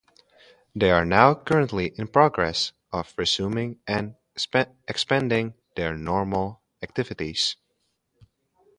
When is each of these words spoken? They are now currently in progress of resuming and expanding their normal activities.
They 0.73 0.89
are 0.89 1.05
now 1.05 1.35
currently 1.35 1.89
in 1.95 2.07
progress 2.07 2.71
of 2.91 3.13
resuming 3.19 3.81
and 3.85 4.15
expanding 4.87 5.53
their 5.75 5.95
normal 5.95 6.63
activities. 6.81 7.55